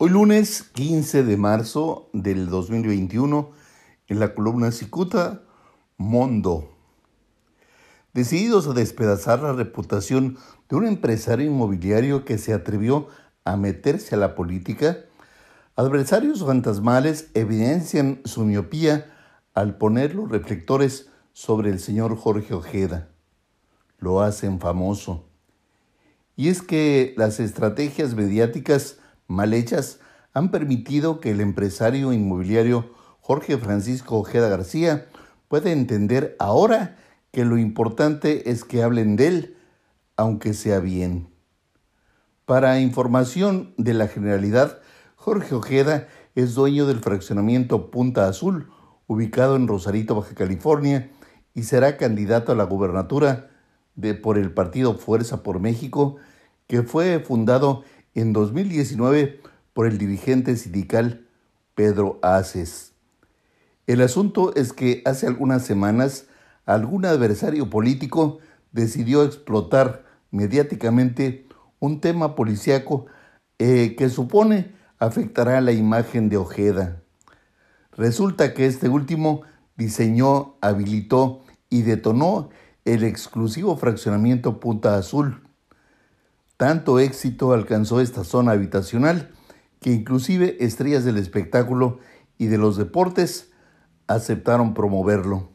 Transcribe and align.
Hoy 0.00 0.10
lunes 0.10 0.62
15 0.74 1.24
de 1.24 1.36
marzo 1.36 2.08
del 2.12 2.48
2021, 2.48 3.50
en 4.06 4.20
la 4.20 4.32
columna 4.32 4.70
Cicuta, 4.70 5.42
Mondo. 5.96 6.70
Decididos 8.12 8.68
a 8.68 8.74
despedazar 8.74 9.42
la 9.42 9.54
reputación 9.54 10.38
de 10.68 10.76
un 10.76 10.86
empresario 10.86 11.46
inmobiliario 11.46 12.24
que 12.24 12.38
se 12.38 12.52
atrevió 12.52 13.08
a 13.44 13.56
meterse 13.56 14.14
a 14.14 14.18
la 14.18 14.36
política, 14.36 14.98
adversarios 15.74 16.44
fantasmales 16.44 17.32
evidencian 17.34 18.20
su 18.24 18.44
miopía 18.44 19.12
al 19.52 19.78
poner 19.78 20.14
los 20.14 20.30
reflectores 20.30 21.08
sobre 21.32 21.70
el 21.70 21.80
señor 21.80 22.16
Jorge 22.16 22.54
Ojeda. 22.54 23.08
Lo 23.98 24.20
hacen 24.20 24.60
famoso. 24.60 25.28
Y 26.36 26.50
es 26.50 26.62
que 26.62 27.14
las 27.16 27.40
estrategias 27.40 28.14
mediáticas 28.14 28.98
mal 29.28 29.54
hechas 29.54 30.00
han 30.32 30.50
permitido 30.50 31.20
que 31.20 31.30
el 31.30 31.40
empresario 31.40 32.12
inmobiliario 32.12 32.92
Jorge 33.20 33.58
Francisco 33.58 34.18
Ojeda 34.18 34.48
García 34.48 35.06
pueda 35.46 35.70
entender 35.70 36.34
ahora 36.38 36.96
que 37.30 37.44
lo 37.44 37.58
importante 37.58 38.50
es 38.50 38.64
que 38.64 38.82
hablen 38.82 39.16
de 39.16 39.28
él, 39.28 39.56
aunque 40.16 40.54
sea 40.54 40.80
bien. 40.80 41.28
Para 42.46 42.80
información 42.80 43.74
de 43.76 43.94
la 43.94 44.08
generalidad, 44.08 44.78
Jorge 45.16 45.54
Ojeda 45.54 46.08
es 46.34 46.54
dueño 46.54 46.86
del 46.86 47.00
fraccionamiento 47.00 47.90
Punta 47.90 48.26
Azul, 48.28 48.70
ubicado 49.06 49.56
en 49.56 49.68
Rosarito, 49.68 50.14
Baja 50.14 50.34
California, 50.34 51.10
y 51.52 51.64
será 51.64 51.96
candidato 51.96 52.52
a 52.52 52.54
la 52.54 52.64
gubernatura 52.64 53.50
de, 53.94 54.14
por 54.14 54.38
el 54.38 54.52
partido 54.52 54.94
Fuerza 54.94 55.42
por 55.42 55.60
México, 55.60 56.16
que 56.66 56.82
fue 56.82 57.18
fundado 57.20 57.82
en 57.97 57.97
2019 58.32 59.40
por 59.72 59.86
el 59.86 59.98
dirigente 59.98 60.56
sindical 60.56 61.26
Pedro 61.74 62.18
Aces. 62.22 62.92
El 63.86 64.02
asunto 64.02 64.54
es 64.54 64.72
que 64.72 65.02
hace 65.04 65.26
algunas 65.26 65.64
semanas 65.64 66.26
algún 66.66 67.06
adversario 67.06 67.70
político 67.70 68.38
decidió 68.72 69.22
explotar 69.24 70.04
mediáticamente 70.30 71.46
un 71.78 72.00
tema 72.00 72.34
policíaco 72.34 73.06
eh, 73.58 73.94
que 73.96 74.08
supone 74.08 74.72
afectará 74.98 75.60
la 75.60 75.72
imagen 75.72 76.28
de 76.28 76.36
Ojeda. 76.36 77.02
Resulta 77.96 78.52
que 78.52 78.66
este 78.66 78.88
último 78.88 79.42
diseñó, 79.76 80.56
habilitó 80.60 81.42
y 81.70 81.82
detonó 81.82 82.50
el 82.84 83.04
exclusivo 83.04 83.76
fraccionamiento 83.76 84.60
Punta 84.60 84.96
Azul, 84.96 85.47
tanto 86.58 86.98
éxito 86.98 87.52
alcanzó 87.52 88.00
esta 88.00 88.24
zona 88.24 88.50
habitacional 88.52 89.30
que 89.80 89.92
inclusive 89.92 90.56
estrellas 90.58 91.04
del 91.04 91.16
espectáculo 91.16 92.00
y 92.36 92.46
de 92.46 92.58
los 92.58 92.76
deportes 92.76 93.52
aceptaron 94.08 94.74
promoverlo. 94.74 95.48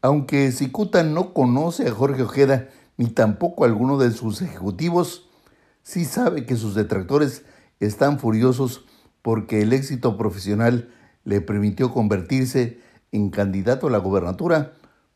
Aunque 0.00 0.52
Cicuta 0.52 1.02
no 1.02 1.34
conoce 1.34 1.88
a 1.88 1.90
Jorge 1.90 2.22
Ojeda 2.22 2.68
ni 2.96 3.08
tampoco 3.08 3.64
a 3.64 3.66
alguno 3.66 3.98
de 3.98 4.12
sus 4.12 4.42
ejecutivos, 4.42 5.28
sí 5.82 6.04
sabe 6.04 6.46
que 6.46 6.54
sus 6.54 6.76
detractores 6.76 7.44
están 7.80 8.20
furiosos 8.20 8.86
porque 9.22 9.62
el 9.62 9.72
éxito 9.72 10.16
profesional 10.16 10.88
le 11.24 11.40
permitió 11.40 11.92
convertirse 11.92 12.80
en 13.10 13.30
candidato 13.30 13.88
a 13.88 13.90
la 13.90 13.98
gobernatura 13.98 14.74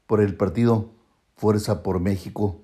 por 0.08 0.20
el 0.20 0.36
partido 0.36 0.91
Fuerza 1.36 1.84
por 1.84 2.00
México. 2.00 2.60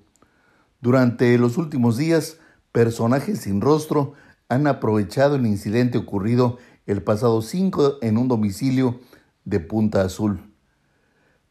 Durante 0.79 1.37
los 1.37 1.57
últimos 1.57 1.97
días, 1.97 2.37
personajes 2.71 3.39
sin 3.39 3.61
rostro 3.61 4.13
han 4.47 4.67
aprovechado 4.67 5.35
el 5.35 5.45
incidente 5.45 5.97
ocurrido 5.97 6.57
el 6.85 7.01
pasado 7.01 7.41
5 7.41 7.97
en 8.01 8.17
un 8.17 8.27
domicilio 8.27 8.99
de 9.43 9.59
Punta 9.59 10.01
Azul. 10.01 10.53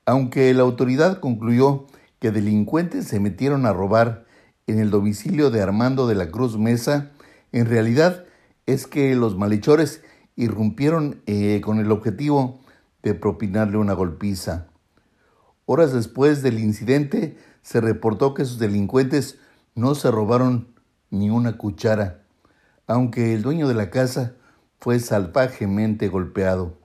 Aunque 0.04 0.54
la 0.54 0.62
autoridad 0.62 1.18
concluyó 1.18 1.86
que 2.20 2.30
delincuentes 2.30 3.06
se 3.06 3.18
metieron 3.18 3.66
a 3.66 3.72
robar 3.72 4.26
en 4.68 4.78
el 4.78 4.90
domicilio 4.90 5.50
de 5.50 5.60
Armando 5.60 6.06
de 6.06 6.14
la 6.14 6.30
Cruz 6.30 6.56
Mesa, 6.56 7.10
en 7.50 7.66
realidad 7.66 8.24
es 8.66 8.86
que 8.86 9.14
los 9.16 9.36
malhechores 9.36 10.02
irrumpieron 10.36 11.22
eh, 11.26 11.60
con 11.64 11.80
el 11.80 11.90
objetivo 11.90 12.60
de 13.02 13.14
propinarle 13.14 13.78
una 13.78 13.92
golpiza. 13.92 14.68
Horas 15.64 15.92
después 15.92 16.42
del 16.42 16.60
incidente, 16.60 17.36
se 17.66 17.80
reportó 17.80 18.32
que 18.32 18.44
sus 18.44 18.60
delincuentes 18.60 19.40
no 19.74 19.96
se 19.96 20.12
robaron 20.12 20.68
ni 21.10 21.30
una 21.30 21.58
cuchara, 21.58 22.22
aunque 22.86 23.34
el 23.34 23.42
dueño 23.42 23.66
de 23.66 23.74
la 23.74 23.90
casa 23.90 24.34
fue 24.78 25.00
salvajemente 25.00 26.06
golpeado. 26.06 26.78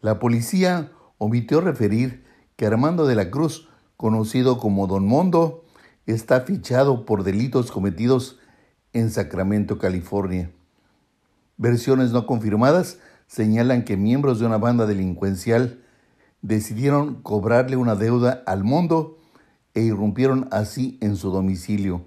La 0.00 0.18
policía 0.18 0.90
omitió 1.18 1.60
referir 1.60 2.24
que 2.56 2.64
Armando 2.64 3.06
de 3.06 3.14
la 3.14 3.30
Cruz, 3.30 3.68
conocido 3.98 4.56
como 4.56 4.86
Don 4.86 5.06
Mondo, 5.06 5.66
está 6.06 6.40
fichado 6.40 7.04
por 7.04 7.22
delitos 7.22 7.70
cometidos 7.70 8.38
en 8.94 9.10
Sacramento, 9.10 9.76
California. 9.76 10.50
Versiones 11.58 12.10
no 12.10 12.24
confirmadas 12.24 13.00
señalan 13.26 13.84
que 13.84 13.98
miembros 13.98 14.40
de 14.40 14.46
una 14.46 14.56
banda 14.56 14.86
delincuencial 14.86 15.84
decidieron 16.40 17.20
cobrarle 17.20 17.76
una 17.76 17.96
deuda 17.96 18.42
al 18.46 18.64
Mondo 18.64 19.18
e 19.74 19.82
irrumpieron 19.82 20.48
así 20.50 20.98
en 21.00 21.16
su 21.16 21.30
domicilio. 21.30 22.06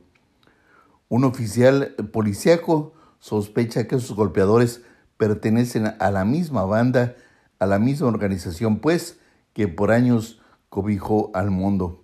Un 1.10 1.24
oficial 1.24 1.96
policiaco 2.12 2.94
sospecha 3.20 3.88
que 3.88 4.00
sus 4.00 4.16
golpeadores 4.16 4.82
pertenecen 5.18 5.94
a 6.00 6.12
la 6.12 6.26
misma 6.26 6.64
banda, 6.64 7.16
a 7.60 7.66
la 7.66 7.80
misma 7.80 8.08
organización, 8.08 8.80
pues, 8.80 9.20
que 9.54 9.68
por 9.68 9.92
años 9.92 10.42
cobijó 10.70 11.32
al 11.34 11.52
mundo. 11.52 12.04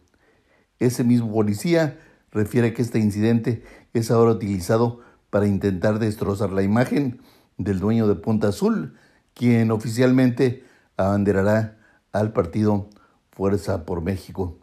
Ese 0.80 1.04
mismo 1.04 1.32
policía 1.32 2.00
refiere 2.32 2.74
que 2.74 2.82
este 2.82 3.00
incidente 3.00 3.64
es 3.94 4.10
ahora 4.10 4.32
utilizado 4.32 5.02
para 5.30 5.48
intentar 5.48 6.00
destrozar 6.00 6.52
la 6.52 6.64
imagen 6.64 7.22
del 7.58 7.80
dueño 7.80 8.08
de 8.08 8.16
Punta 8.16 8.50
Azul, 8.50 8.96
quien 9.34 9.72
oficialmente 9.72 10.66
abanderará 10.98 11.78
al 12.12 12.34
partido 12.34 12.90
Fuerza 13.32 13.86
por 13.86 14.02
México. 14.02 14.63